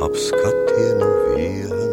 [0.00, 1.87] obscott hier nur wir.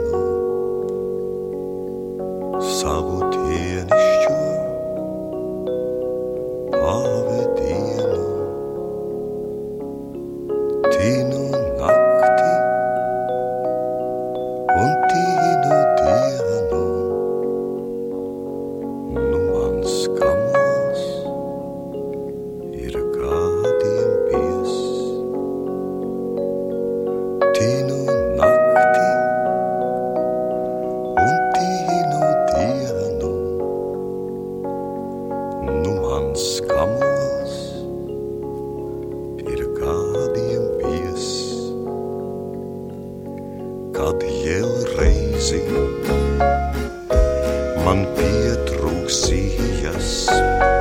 [47.95, 50.74] man pietrūks ijas.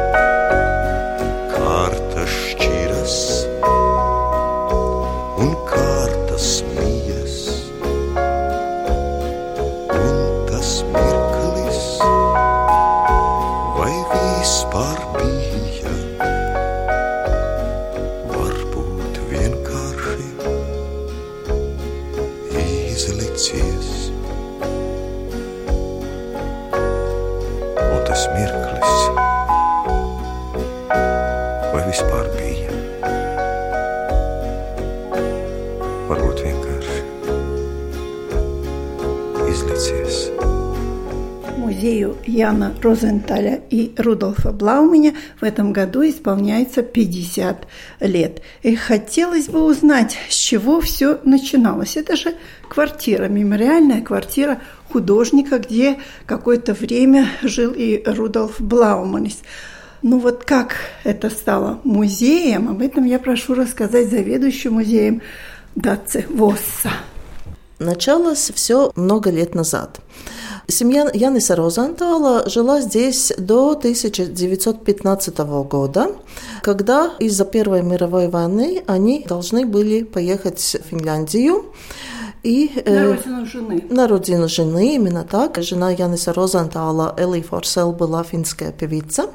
[42.85, 47.67] Розенталя и Рудольфа Блауменя в этом году исполняется 50
[48.01, 48.43] лет.
[48.63, 51.97] И хотелось бы узнать, с чего все начиналось.
[51.97, 52.35] Это же
[52.69, 54.61] квартира, мемориальная квартира
[54.93, 59.39] художника, где какое-то время жил и Рудольф Блауманис.
[60.03, 65.23] Ну вот как это стало музеем, об этом я прошу рассказать заведующую музеем
[65.75, 66.93] Даце Восса.
[67.79, 70.01] Началось все много лет назад.
[70.67, 75.39] Семья Яниса Розентала жила здесь до 1915
[75.69, 76.13] года,
[76.63, 81.67] когда из-за Первой мировой войны они должны были поехать в Финляндию.
[82.43, 83.85] И, на э, родину жены.
[83.91, 85.59] На родину жены, именно так.
[85.63, 89.31] Жена Яниса Розентала, Элли Форсел, была финская певица.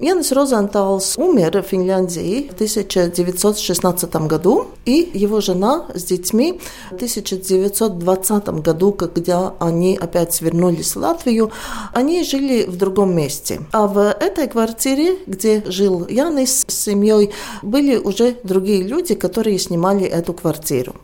[0.00, 6.60] Янис Розенталс умер в Финляндии в 1916 году, и его жена с детьми
[6.92, 11.50] в 1920 году, когда они опять вернулись в Латвию,
[11.92, 13.60] они жили в другом месте.
[13.72, 17.32] А в этой квартире, где жил Янис с семьей,
[17.62, 20.94] были уже другие люди, которые снимали эту квартиру.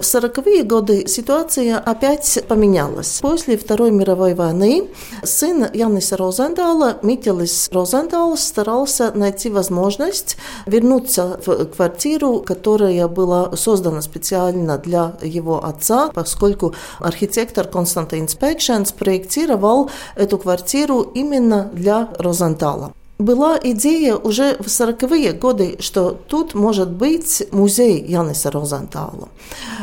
[0.00, 3.20] В 40-е годы ситуация опять поменялась.
[3.22, 4.88] После Второй мировой войны
[5.22, 10.36] сын Яниса Розентала, Микелис Розенталс, старался найти возможность
[10.66, 19.90] вернуться в квартиру, которая была создана специально для его отца, поскольку архитектор Константин Спекшенс проектировал
[20.16, 27.42] эту квартиру именно для Розентала была идея уже в 40-е годы, что тут может быть
[27.52, 29.28] музей Яниса Розентала.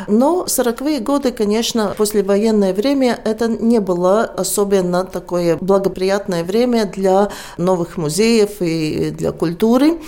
[0.08, 7.96] Но 40-е годы, конечно, послевоенное время, это не было особенно такое благоприятное время для новых
[7.96, 9.98] музеев и для культуры.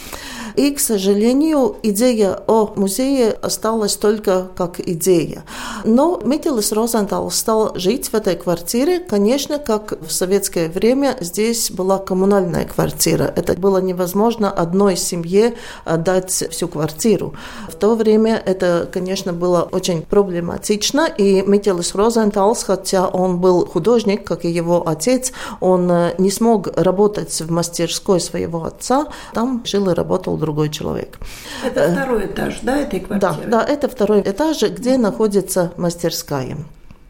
[0.61, 5.43] И, к сожалению, идея о музее осталась только как идея.
[5.85, 9.01] Но Микелис Розентал стал жить в этой квартире.
[9.01, 13.33] Конечно, как в советское время, здесь была коммунальная квартира.
[13.35, 15.55] Это было невозможно одной семье
[15.87, 17.33] отдать всю квартиру.
[17.67, 21.07] В то время это, конечно, было очень проблематично.
[21.07, 26.69] И Микелис Розенталс, хотя он был художник, как и его отец, он э, не смог
[26.77, 29.07] работать в мастерской своего отца.
[29.33, 31.19] Там жил и работал другой человек.
[31.65, 33.35] Это второй этаж, да, этой квартиры?
[33.47, 36.57] Да, да, это второй этаж, где находится мастерская.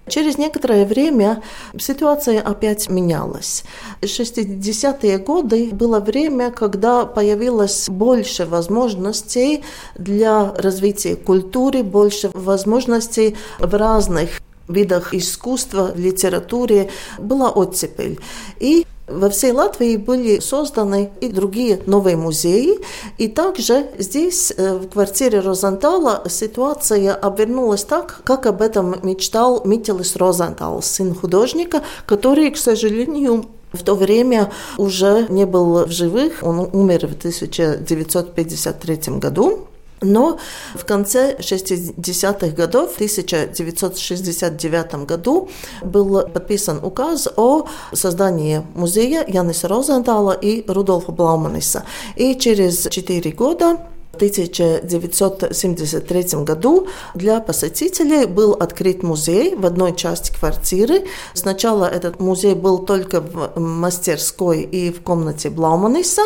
[0.08, 1.42] Через некоторое время
[1.78, 3.64] ситуация опять менялась.
[4.02, 9.62] 60-е годы было время, когда появилось больше возможностей
[9.94, 18.18] для развития культуры, больше возможностей в разных видах искусства, в литературе была оттепель.
[18.58, 22.78] И во всей Латвии были созданы и другие новые музеи.
[23.18, 30.16] И также здесь, э, в квартире Розентала, ситуация обернулась так, как об этом мечтал Митилис
[30.16, 36.42] Розентал, сын художника, который, к сожалению, в то время уже не был в живых.
[36.42, 39.69] Он умер в 1953 году.
[40.02, 40.38] Но
[40.74, 45.48] в конце 60-х годов, в 1969 году,
[45.82, 51.84] был подписан указ о создании музея Яниса Розентала и Рудольфа Блауманиса.
[52.16, 53.78] И через четыре года
[54.12, 61.04] в 1973 году для посетителей был открыт музей в одной части квартиры.
[61.34, 66.22] Сначала этот музей был только в мастерской и в комнате Блауманиса,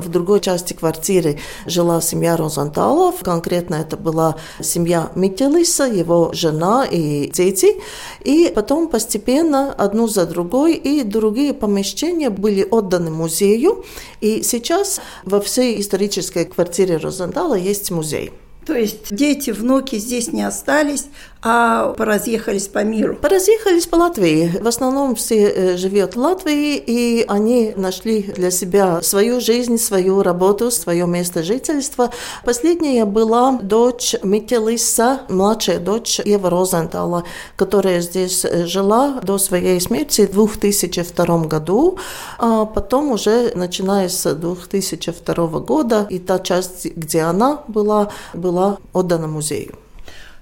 [0.00, 3.20] в другой части квартиры жила семья Розанталов.
[3.22, 7.76] Конкретно это была семья Микелиса, его жена и дети.
[8.24, 13.84] И потом постепенно одну за другой и другие помещения были отданы музею.
[14.20, 18.32] И сейчас во всей исторической квартире Розантала есть музей.
[18.66, 21.06] То есть дети, внуки здесь не остались,
[21.42, 23.16] а поразъехались по миру?
[23.16, 24.58] Поразъехались по Латвии.
[24.60, 30.22] В основном все э, живет в Латвии, и они нашли для себя свою жизнь, свою
[30.22, 32.10] работу, свое место жительства.
[32.44, 37.24] Последняя была дочь Микелиса, младшая дочь Ева Розентала,
[37.56, 41.98] которая здесь э, жила до своей смерти в 2002 году,
[42.38, 49.26] а потом уже начиная с 2002 года, и та часть, где она была, была отдана
[49.26, 49.74] музею.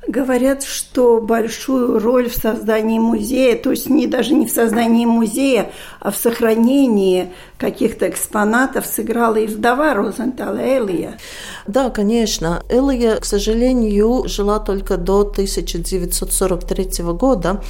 [0.08, 5.70] Говорят, что большую роль в создании музея, то есть не даже не в создании музея,
[6.00, 11.18] а в сохранении каких-то экспонатов сыграла и вдова Розентала Элия.
[11.66, 12.62] Да, конечно.
[12.70, 17.62] Элия, к сожалению, жила только до 1943 года,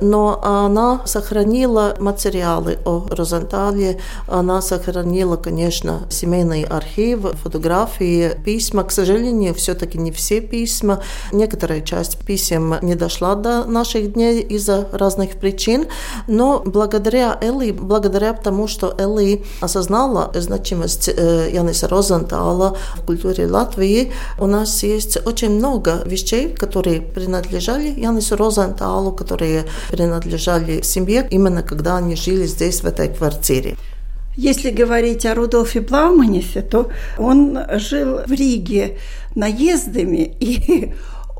[0.00, 8.84] но она сохранила материалы о Розентале, она сохранила, конечно, семейный архив, фотографии, письма.
[8.84, 11.02] К сожалению, все-таки не все письма.
[11.32, 15.86] Некоторая часть писем не дошла до наших дней из-за разных причин,
[16.28, 24.12] но благодаря Элли, благодаря тому, что Элли осознала значимость э, Яниса Розентала в культуре Латвии,
[24.38, 31.96] у нас есть очень много вещей, которые принадлежали Янису Розенталу, которые принадлежали семье, именно когда
[31.96, 33.76] они жили здесь, в этой квартире.
[34.36, 38.98] Если говорить о Рудольфе Блауманисе, то он жил в Риге
[39.34, 40.92] наездами, и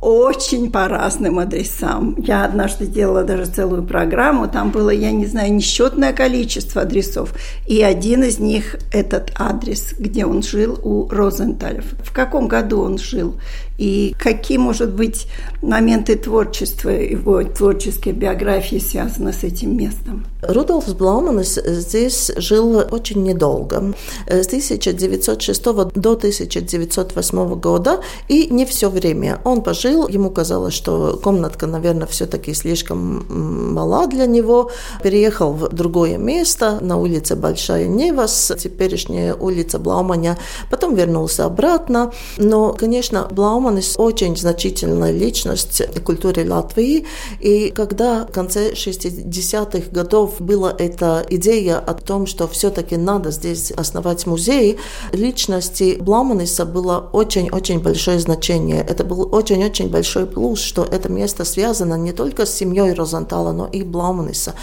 [0.06, 2.14] очень по разным адресам.
[2.18, 7.34] Я однажды делала даже целую программу, там было, я не знаю, несчетное количество адресов.
[7.66, 11.86] И один из них этот адрес, где он жил у Розенталев.
[12.04, 13.34] В каком году он жил
[13.78, 15.26] и какие, может быть,
[15.62, 20.26] моменты творчества, его творческой биографии связаны с этим местом?
[20.42, 23.94] Рудольф Блауманс здесь жил очень недолго,
[24.26, 29.40] с 1906 до 1908 года, и не все время.
[29.44, 33.26] Он пожил, ему казалось, что комнатка, наверное, все-таки слишком
[33.74, 34.70] мала для него,
[35.02, 40.38] переехал в другое место на улице Большая Невас, теперешняя улица Блауманя,
[40.70, 47.04] потом вернулся обратно, но, конечно, Блауман Романис очень значительная личность в культуре Латвии.
[47.40, 53.72] И когда в конце 60-х годов была эта идея о том, что все-таки надо здесь
[53.72, 54.78] основать музей,
[55.10, 58.86] личности Бламаниса было очень-очень большое значение.
[58.88, 63.66] Это был очень-очень большой плюс, что это место связано не только с семьей Розентала, но
[63.66, 64.54] и Бламаниса.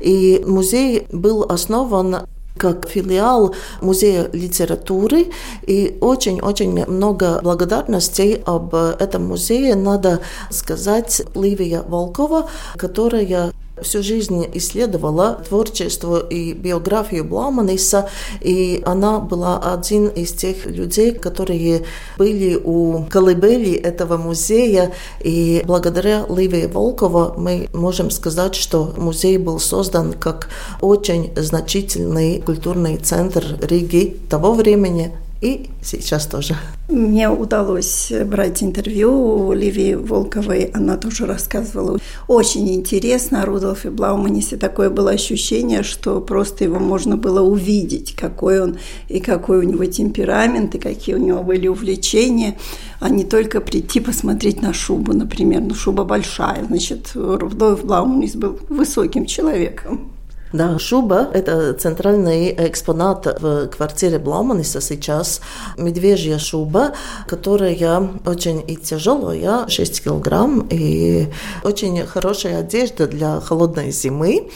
[0.00, 2.26] И музей был основан
[2.56, 5.26] как филиал Музея литературы.
[5.66, 15.42] И очень-очень много благодарностей об этом музее надо сказать Ливия Волкова, которая всю жизнь исследовала
[15.48, 18.08] творчество и биографию Блауманиса,
[18.40, 21.82] и она была один из тех людей, которые
[22.18, 29.58] были у колыбели этого музея, и благодаря Ливии Волкова мы можем сказать, что музей был
[29.58, 30.48] создан как
[30.80, 36.54] очень значительный культурный центр Риги того времени и сейчас тоже.
[36.90, 40.64] Мне удалось брать интервью у Ливии Волковой.
[40.74, 41.98] Она тоже рассказывала.
[42.28, 44.56] Очень интересно о Рудolфе Блауманисе.
[44.58, 48.76] Такое было ощущение, что просто его можно было увидеть, какой он
[49.08, 52.58] и какой у него темперамент, и какие у него были увлечения,
[52.98, 55.62] а не только прийти посмотреть на шубу, например.
[55.62, 60.10] Ну, шуба большая, значит, Рудольф Блауманис был высоким человеком.
[60.52, 65.40] Да, шуба– это центральный экспонат в квартире Блауманиса сейчас.
[65.76, 66.92] Медвежья шуба,
[67.28, 71.28] которая очень и тяжелая, 6 килограмм, и
[71.62, 74.50] очень хорошая одежда для холодной зимы.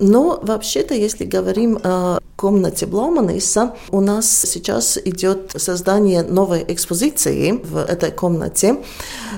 [0.00, 7.76] Но вообще-то, если говорим о комнате Блауманиса, у нас сейчас идет создание новой экспозиции в
[7.76, 8.78] этой комнате.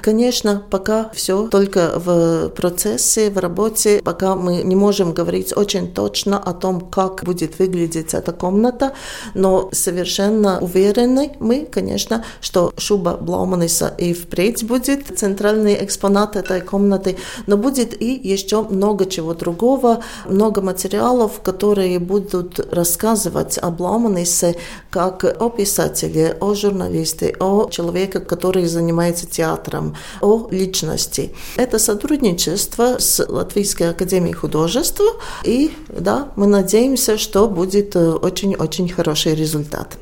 [0.02, 6.38] Конечно, пока все только в процессе, в работе, пока мы не можем говорить очень точно
[6.38, 8.92] о том, как будет выглядеть эта комната,
[9.34, 17.16] но совершенно уверены мы, конечно, что шуба Блауманиса и впредь будет центральный экспонат этой комнаты,
[17.48, 24.56] но будет и еще много чего другого, много материалов, которые будут рассказывать о Блауманисе
[24.90, 31.32] как о писателе, о журналисте, о человеке, который занимается театром, о личности.
[31.56, 35.00] Это сотрудничество с Латвийской академией художеств,
[35.44, 40.01] и да, мы надеемся, что будет э, очень-очень хороший результат.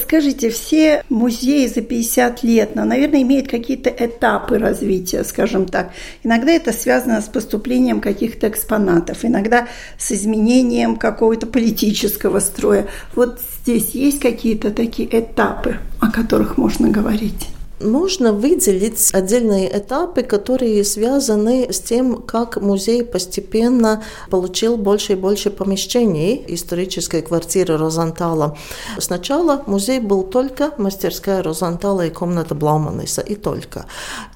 [0.00, 5.90] Скажите, все музеи за 50 лет, ну, наверное, имеют какие-то этапы развития, скажем так.
[6.22, 9.68] Иногда это связано с поступлением каких-то экспонатов, иногда
[9.98, 12.86] с изменением какого-то политического строя.
[13.14, 17.48] Вот здесь есть какие-то такие этапы, о которых можно говорить?
[17.82, 25.50] Можно выделить отдельные этапы, которые связаны с тем, как музей постепенно получил больше и больше
[25.50, 28.56] помещений исторической квартиры Розантала.
[28.98, 33.86] Сначала музей был только мастерская Розантала и комната Блауманиса, и только.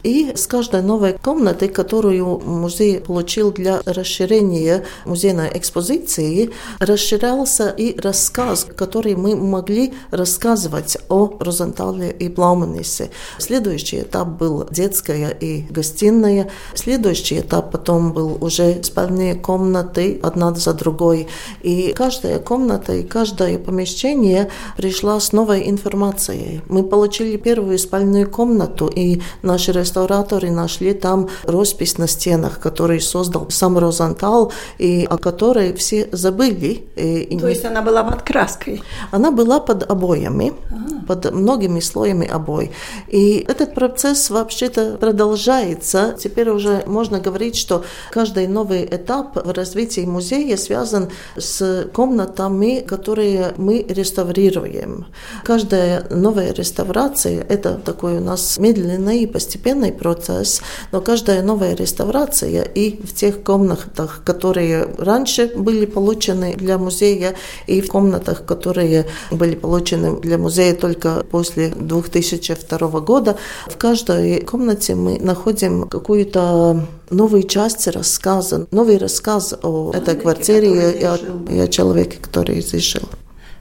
[0.03, 6.51] И с каждой новой комнатой, которую музей получил для расширения музейной экспозиции,
[6.81, 13.11] расширялся и рассказ, который мы могли рассказывать о Розантале и Блауманисе.
[13.39, 16.51] Следующий этап был детская и гостиная.
[16.75, 21.29] Следующий этап потом был уже спальные комнаты, одна за другой.
[21.63, 26.63] И каждая комната и каждое помещение пришла с новой информацией.
[26.69, 33.51] Мы получили первую спальную комнату, и наши реставраторы нашли там роспись на стенах, который создал
[33.51, 36.85] сам Розантал, и о которой все забыли.
[36.97, 38.83] И То есть она была под краской?
[39.11, 41.07] Она была под обоями, а.
[41.07, 42.71] под многими слоями обои.
[43.09, 46.15] И и этот процесс вообще-то продолжается.
[46.17, 53.53] Теперь уже можно говорить, что каждый новый этап в развитии музея связан с комнатами, которые
[53.57, 55.07] мы реставрируем.
[55.43, 62.63] Каждая новая реставрация– это такой у нас медленный и постепенный процесс, но каждая новая реставрация
[62.63, 67.35] и в тех комнатах, которые раньше были получены для музея,
[67.67, 74.45] и в комнатах, которые были получены для музея только после 2002 года, года в каждой
[74.45, 81.17] комнате мы находим какую-то новую часть рассказа, новый рассказ о этой квартире и о,
[81.49, 83.09] и о человеке, который здесь жил.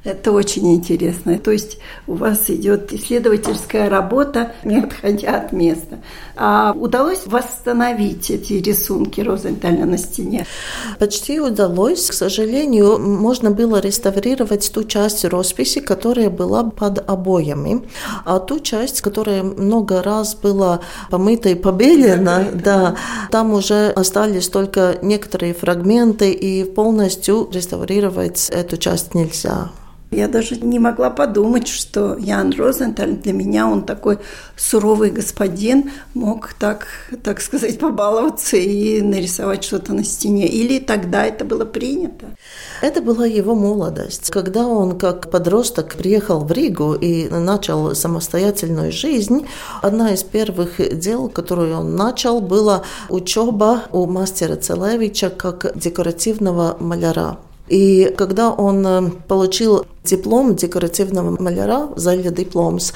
[0.05, 1.39] Это очень интересно.
[1.39, 5.97] То есть у вас идет исследовательская работа, не отходя от места.
[6.35, 10.45] А удалось восстановить эти рисунки Розенталя на стене?
[10.99, 12.07] Почти удалось.
[12.11, 17.81] К сожалению, можно было реставрировать ту часть росписи, которая была под обоями.
[18.25, 22.95] А ту часть, которая много раз была помыта и побелена, да,
[23.31, 29.71] там уже остались только некоторые фрагменты, и полностью реставрировать эту часть нельзя.
[30.15, 34.19] Я даже не могла подумать, что Ян Розенталь для меня, он такой
[34.55, 36.87] суровый господин, мог так,
[37.21, 40.47] так сказать, побаловаться и нарисовать что-то на стене.
[40.47, 42.27] Или тогда это было принято?
[42.81, 44.29] Это была его молодость.
[44.29, 49.45] Когда он как подросток приехал в Ригу и начал самостоятельную жизнь,
[49.81, 57.37] одна из первых дел, которую он начал, была учеба у мастера Целевича как декоративного маляра.
[57.67, 62.93] И когда он э, получил диплом декоративного маляра, Залья дипломс,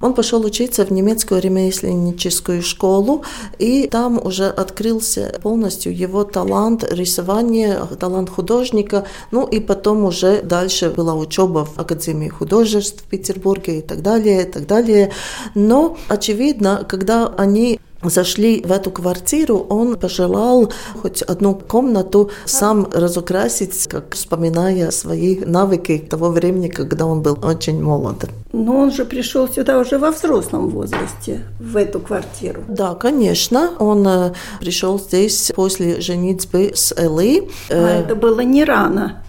[0.00, 3.22] он пошел учиться в немецкую ремесленническую школу,
[3.58, 9.04] и там уже открылся полностью его талант рисования, талант художника.
[9.30, 14.42] Ну и потом уже дальше была учеба в Академии художеств в Петербурге и так далее,
[14.42, 15.12] и так далее.
[15.54, 23.86] Но, очевидно, когда они зашли в эту квартиру, он пожелал хоть одну комнату сам разукрасить,
[23.88, 28.28] как вспоминая свои навыки того времени, когда он был очень молод.
[28.52, 32.62] Но он же пришел сюда уже во взрослом возрасте, в эту квартиру.
[32.68, 33.70] Да, конечно.
[33.78, 37.48] Он э, пришел здесь после женитьбы с Элли.
[37.70, 39.22] А это было не рано.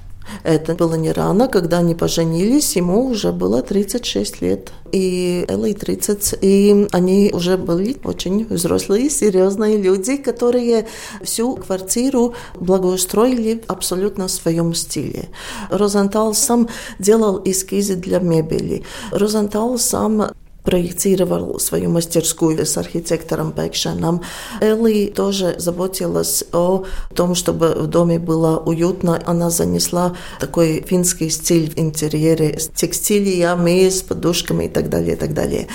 [0.43, 4.71] Это было не рано, когда они поженились, ему уже было 36 лет.
[4.91, 10.87] И Элли 30, и они уже были очень взрослые, серьезные люди, которые
[11.23, 15.29] всю квартиру благоустроили абсолютно в своем стиле.
[15.69, 16.67] Розентал сам
[16.99, 18.83] делал эскизы для мебели.
[19.11, 20.31] Розентал сам
[20.63, 24.21] проектировал свою мастерскую с архитектором Бекшаном.
[24.59, 29.21] Элли тоже заботилась о том, чтобы в доме было уютно.
[29.25, 35.17] Она занесла такой финский стиль в интерьере с текстилиями, с подушками и так далее, и
[35.17, 35.67] так далее.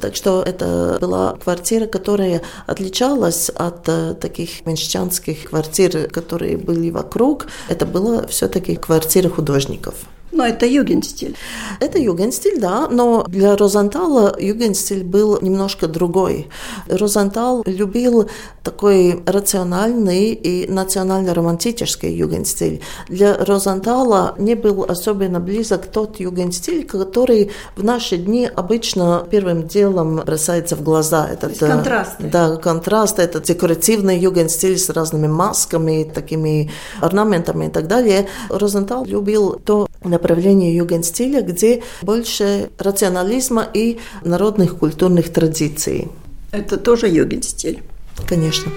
[0.00, 7.46] Так что это была квартира, которая отличалась от э, таких меньшчанских квартир, которые были вокруг.
[7.68, 9.94] Это была все-таки квартира художников.
[10.32, 11.36] Но это югенстиль.
[11.80, 16.48] Это югенстиль, да, но для Розентала югенстиль был немножко другой.
[16.88, 18.28] Розентал любил
[18.62, 22.82] такой рациональный и национально-романтический югенстиль.
[23.08, 30.16] Для Розентала не был особенно близок тот югенстиль, который в наши дни обычно первым делом
[30.16, 31.28] бросается в глаза.
[31.28, 32.16] Этот, контраст.
[32.18, 38.26] Да, контраст, этот декоративный югенстиль с разными масками, такими орнаментами и так далее.
[38.48, 46.08] Розентал любил то направление югенстиля, где больше рационализма и народных культурных традиций.
[46.52, 47.82] Это тоже югенстиль?
[48.26, 48.72] Конечно.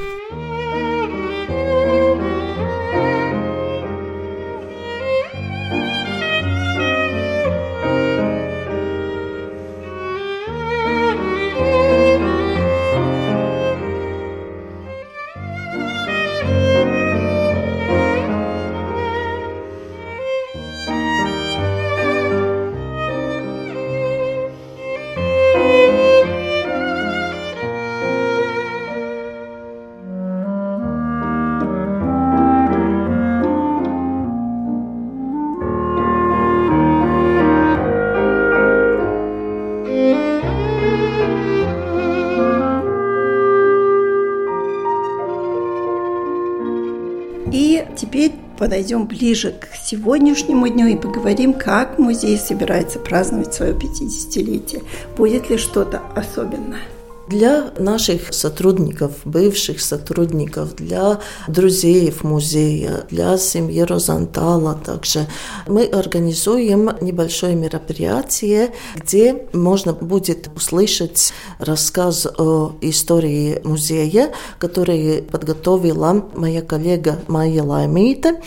[48.69, 54.83] Подойдем ближе к сегодняшнему дню и поговорим, как музей собирается праздновать свое 50-летие.
[55.17, 56.81] Будет ли что-то особенное?
[57.29, 65.27] Для наших сотрудников, бывших сотрудников, для друзей музея, для семьи Розантала также
[65.67, 76.63] мы организуем небольшое мероприятие, где можно будет услышать рассказ о истории музея, который подготовила моя
[76.63, 78.37] коллега Майя Лаймита.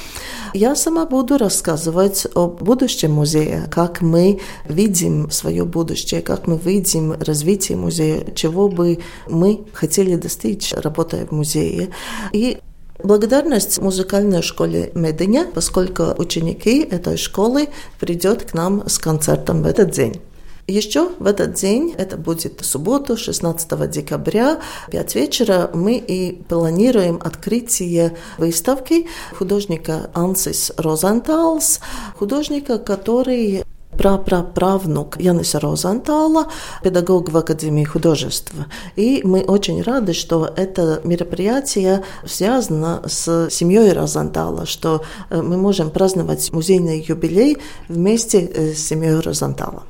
[0.54, 7.12] Я сама буду рассказывать о будущем музея, как мы видим свое будущее, как мы видим
[7.12, 11.90] развитие музея, чего бы мы хотели достичь, работая в музее.
[12.32, 12.58] И
[13.02, 19.90] Благодарность музыкальной школе Медыня, поскольку ученики этой школы придет к нам с концертом в этот
[19.90, 20.20] день.
[20.68, 24.60] Еще в этот день, это будет субботу, 16 декабря,
[24.92, 31.80] 5 вечера, мы и планируем открытие выставки художника Ансис Розенталс,
[32.16, 33.64] художника, который
[33.96, 36.46] прапраправнук Яниса Розентала,
[36.82, 38.52] педагог в Академии художеств.
[38.96, 45.90] И мы очень рады, что это мероприятие связано с семьей Розентала, что э, мы можем
[45.90, 49.84] праздновать музейный юбилей вместе э, с семьей Розентала.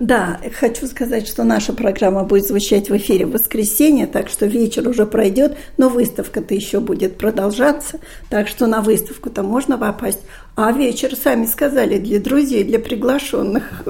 [0.00, 4.88] Да, хочу сказать, что наша программа будет звучать в эфире в воскресенье, так что вечер
[4.88, 10.20] уже пройдет, но выставка-то еще будет продолжаться, так что на выставку-то можно попасть.
[10.56, 13.84] А вечер, сами сказали, для друзей, для приглашенных.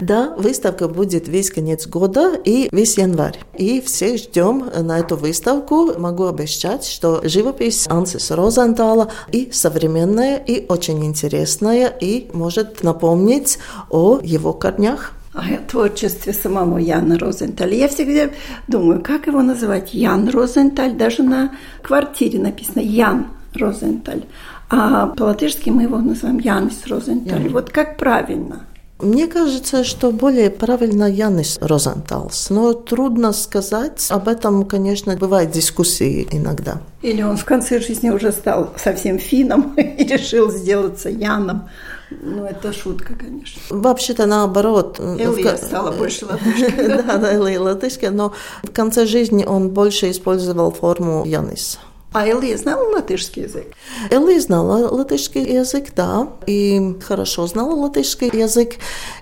[0.00, 3.38] Да, выставка будет весь конец года и весь январь.
[3.58, 5.98] И все ждем на эту выставку.
[5.98, 13.58] Могу обещать, что живопись Ансис Розентала и современная, и очень интересная, и может напомнить
[13.90, 15.12] о его корнях.
[15.34, 17.74] О творчестве самого Яна Розенталя.
[17.74, 18.30] Я всегда
[18.66, 19.94] думаю, как его называть?
[19.94, 20.96] Ян Розенталь.
[20.96, 24.24] Даже на квартире написано Ян Розенталь.
[24.70, 27.42] А по-латышски мы его называем Янис Розенталь.
[27.42, 27.52] Ян.
[27.52, 28.60] Вот как правильно?
[29.00, 34.06] Мне кажется, что более правильно Янис Розенталс, но трудно сказать.
[34.10, 36.80] Об этом, конечно, бывают дискуссии иногда.
[37.02, 41.68] Или он в конце жизни уже стал совсем финном и решил сделаться Яном.
[42.10, 43.60] Ну, это шутка, конечно.
[43.70, 45.00] Вообще-то наоборот.
[45.00, 46.88] Элия стала больше латышкой.
[47.06, 51.78] Да, да, Элия латышка, но в конце жизни он больше использовал форму Янис.
[52.12, 53.66] А Элли знала латышский язык?
[54.10, 58.74] Элли знала латышский язык, да, и хорошо знала латышский язык.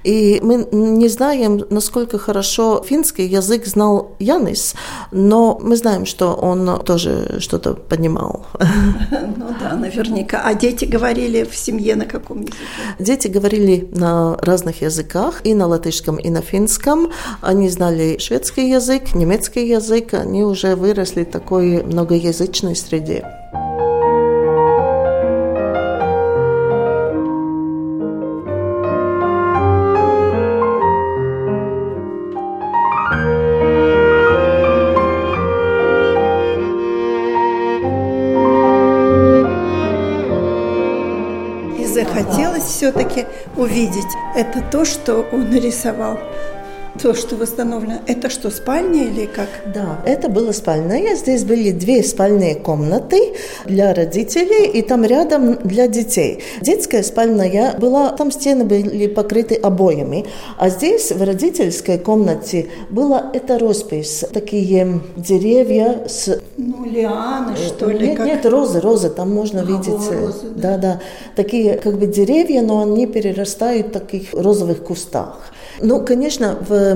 [0.05, 4.75] И мы не знаем, насколько хорошо финский язык знал Янис,
[5.13, 8.47] но мы знаем, что он тоже что-то понимал.
[9.37, 10.43] Ну да, наверняка.
[10.45, 12.57] А дети говорили в семье на каком языке?
[12.99, 17.11] Дети говорили на разных языках, и на латышском, и на финском.
[17.41, 20.15] Они знали шведский язык, немецкий язык.
[20.15, 23.25] Они уже выросли такой многоязычной среде.
[41.99, 44.05] Захотелось все-таки увидеть
[44.37, 46.17] это то, что он нарисовал
[47.01, 49.49] то, что восстановлено, это что, спальня или как?
[49.73, 51.15] Да, это была спальня.
[51.15, 53.35] Здесь были две спальные комнаты
[53.65, 56.43] для родителей и там рядом для детей.
[56.61, 60.27] Детская спальня была, там стены были покрыты обоями,
[60.59, 66.41] а здесь в родительской комнате была эта роспись, такие деревья с...
[66.57, 68.09] Ну, лианы, что ли?
[68.09, 68.27] Нет, как?
[68.27, 70.11] нет, розы, розы, там можно А, видеть.
[70.11, 70.77] э, розы, да.
[70.77, 71.01] да, да.
[71.37, 75.39] Такие как бы деревья, но они перерастают в таких розовых кустах.
[75.81, 76.88] Ну, конечно, в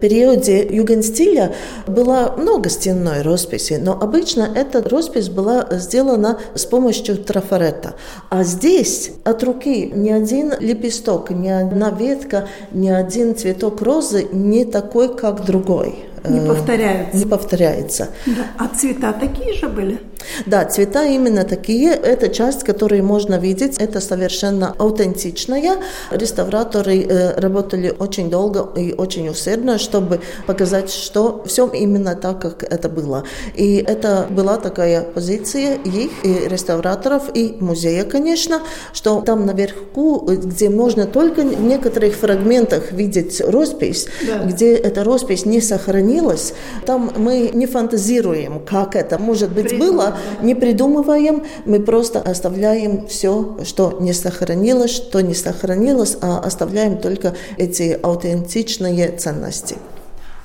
[0.00, 1.54] периоде югенстиля
[1.86, 7.94] было много стенной росписи, но обычно эта роспись была сделана с помощью трафарета.
[8.28, 14.64] А здесь от руки ни один лепесток, ни одна ветка, ни один цветок розы не
[14.64, 16.06] такой, как другой.
[16.28, 17.16] Не Э, повторяются.
[17.16, 18.08] Не повторяется.
[18.26, 18.46] Да.
[18.58, 19.98] А цвета такие же были?
[20.46, 21.90] Да, цвета именно такие.
[21.92, 23.76] Это часть, которую можно видеть.
[23.78, 25.76] Это совершенно аутентичная.
[26.10, 32.62] Реставраторы э, работали очень долго и очень усердно, чтобы показать, что все именно так, как
[32.62, 33.24] это было.
[33.54, 38.60] И это была такая позиция их, и реставраторов, и музея, конечно,
[38.92, 44.44] что там наверху, где можно только в некоторых фрагментах видеть роспись, Да.
[44.44, 50.05] где эта роспись не сохранилась, там мы не фантазируем, как это может быть было,
[50.42, 57.34] не придумываем, мы просто оставляем все, что не сохранилось, что не сохранилось, а оставляем только
[57.56, 59.76] эти аутентичные ценности.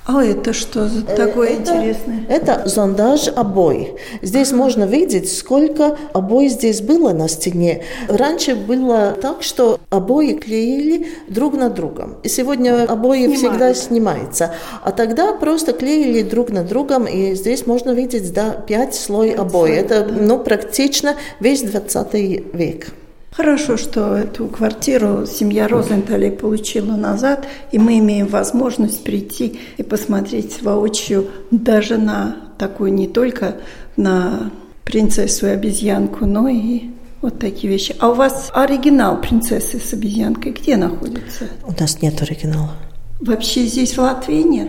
[0.04, 2.26] А это что за такое Э, это, интересное?
[2.28, 3.94] Это зондаж обои.
[4.20, 7.84] Здесь можно видеть, сколько обои здесь было на стене.
[8.08, 12.16] Раньше было так, что обои клеили друг на другом.
[12.24, 13.38] И сегодня обои Снимают.
[13.38, 14.54] всегда снимаются.
[14.82, 19.72] А тогда просто клеили друг на другом, и здесь можно видеть, да, пять слой обои.
[19.72, 22.14] Это, ну, практично весь 20
[22.54, 22.88] век.
[23.32, 30.60] Хорошо, что эту квартиру семья Розенталей получила назад, и мы имеем возможность прийти и посмотреть
[30.60, 33.56] воочию даже на такую не только
[33.96, 34.50] на
[34.84, 36.90] принцессу и обезьянку, но и
[37.22, 37.96] вот такие вещи.
[38.00, 41.46] А у вас оригинал принцессы с обезьянкой где находится?
[41.66, 42.72] У нас нет оригинала.
[43.18, 44.68] Вообще здесь в Латвии нет.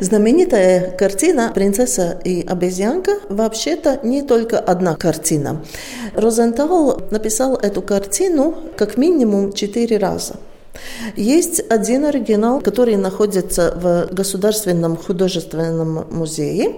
[0.00, 5.62] Знаменитая картина «Принцесса и обезьянка» вообще-то не только одна картина.
[6.14, 10.36] Розентал написал эту картину как минимум четыре раза.
[11.16, 16.76] Есть один оригинал, который находится в Государственном художественном музее.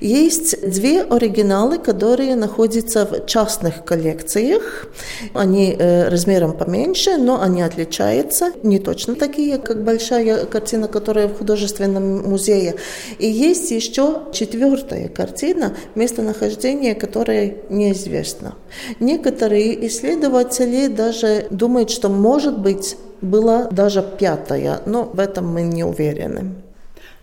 [0.00, 4.86] Есть две оригиналы, которые находятся в частных коллекциях.
[5.34, 8.52] Они э, размером поменьше, но они отличаются.
[8.62, 12.76] Не точно такие, как большая картина, которая в художественном музее.
[13.18, 18.54] И есть еще четвертая картина, местонахождение которое неизвестно.
[19.00, 25.84] Некоторые исследователи даже думают, что может быть была даже пятая, но в этом мы не
[25.84, 26.54] уверены.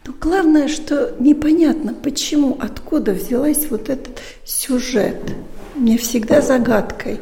[0.06, 5.18] Но главное, что непонятно, почему, откуда взялась вот этот сюжет.
[5.76, 7.20] Мне всегда загадкой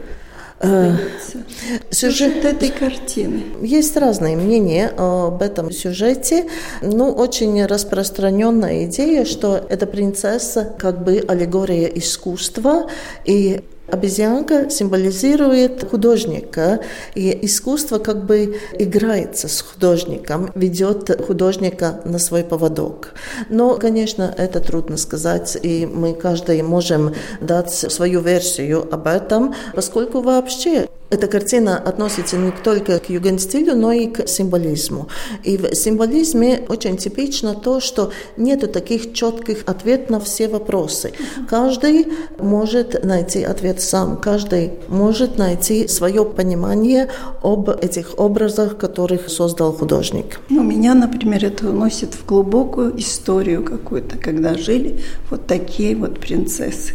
[0.59, 1.31] остается.
[1.31, 3.43] сюжет- Сюжет этой картины.
[3.61, 6.45] Есть разные мнения об этом сюжете.
[6.81, 12.89] Ну, очень распространенная идея, что эта принцесса как бы аллегория искусства,
[13.25, 16.79] и Обезьянка символизирует художника,
[17.13, 23.13] и искусство как бы играется с художником, ведет художника на свой поводок.
[23.49, 30.21] Но, конечно, это трудно сказать, и мы каждый можем дать свою версию об этом, поскольку
[30.21, 35.07] вообще эта картина относится не только к югенстилю, но и к символизму.
[35.43, 41.13] И в символизме очень типично то, что нет таких четких ответов на все вопросы.
[41.47, 42.07] Каждый
[42.39, 44.17] может найти ответ это сам.
[44.17, 47.09] Каждый может найти свое понимание
[47.43, 50.39] об этих образах, которых создал художник.
[50.49, 56.93] У меня, например, это уносит в глубокую историю какую-то, когда жили вот такие вот принцессы.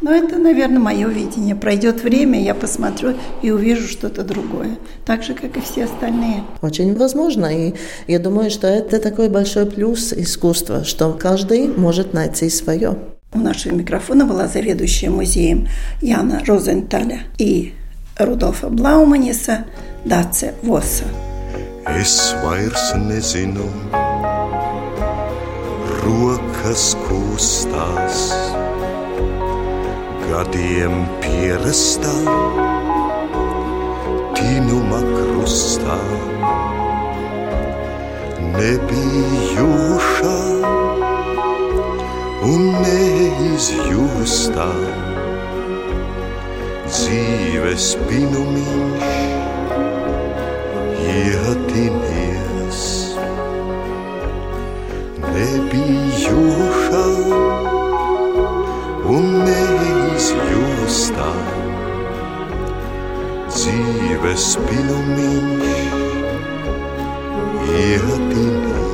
[0.00, 1.54] Но это, наверное, мое видение.
[1.54, 4.78] Пройдет время, я посмотрю и увижу что-то другое.
[5.04, 6.42] Так же, как и все остальные.
[6.60, 7.46] Очень возможно.
[7.46, 7.74] И
[8.08, 12.96] я думаю, что это такой большой плюс искусства, что каждый может найти свое.
[13.34, 15.68] У нашего микрофона была заведующая музеем
[16.02, 17.72] Яна Розенталя и
[18.18, 19.64] Rudolfa Blaumaņisa
[20.04, 21.08] Dace Vosa.
[21.88, 23.66] Es vairs nezinu,
[26.04, 28.20] rokas kustās,
[30.28, 32.14] gadiem pierastā,
[34.36, 35.98] tinuma krustā,
[38.60, 40.51] nebijušā
[43.62, 44.64] neizjūstā
[46.88, 49.12] dzīves pinumiņš
[51.12, 52.80] ietinies.
[55.28, 57.04] Nebijušā
[59.14, 61.30] un neizjūstā
[63.54, 65.76] dzīves pinumiņš
[67.78, 68.91] ietinies.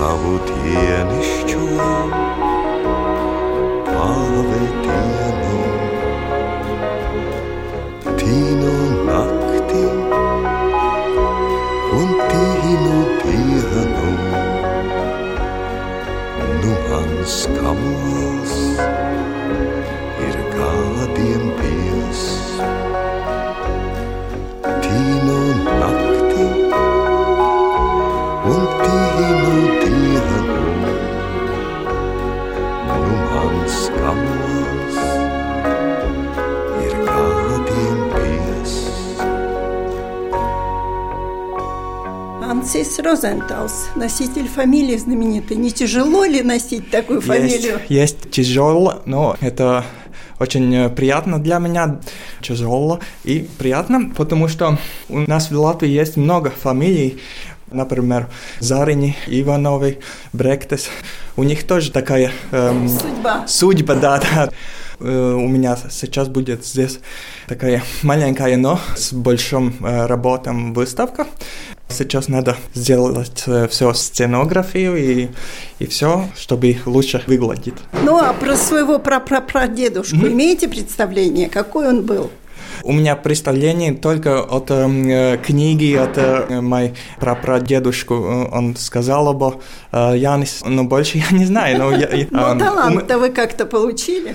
[0.00, 2.29] sabut je nešťuvam.
[43.00, 45.56] Розенталс, носитель фамилии знаменитой.
[45.56, 47.80] Не тяжело ли носить такую фамилию?
[47.88, 49.84] Есть, есть тяжело, но это
[50.38, 52.00] очень приятно для меня,
[52.40, 57.20] тяжело и приятно, потому что у нас в Латвии есть много фамилий,
[57.70, 59.98] например, Зарини, Ивановы,
[60.32, 60.88] Бректес.
[61.36, 63.44] У них тоже такая эм, Судьба.
[63.46, 64.48] судьба, да, да.
[65.00, 67.00] Э, У меня сейчас будет здесь
[67.46, 71.26] такая маленькая, но с большим э, работом выставка.
[71.90, 75.28] Сейчас надо сделать все сценографию и,
[75.78, 77.74] и все, чтобы лучше выглядеть.
[78.04, 82.30] Ну, а про своего прапрапрадедушку имеете представление, какой он был?
[82.82, 88.14] У меня представление только от э, книги, от э, моей прапрадедушку.
[88.14, 89.42] Э, Он сказал об
[89.92, 91.78] э, Янис, но больше я не знаю.
[91.78, 94.34] Но я, я, Ну, эм, талант-то вы как-то получили?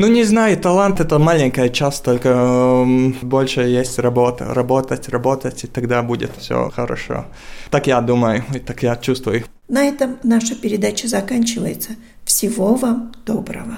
[0.00, 4.54] Ну, не знаю, талант это маленькая часть, только эм, больше есть работа.
[4.54, 7.26] Работать, работать, и тогда будет все хорошо.
[7.70, 9.44] Так я думаю, и так я чувствую.
[9.68, 11.90] На этом наша передача заканчивается.
[12.24, 13.76] Всего вам доброго.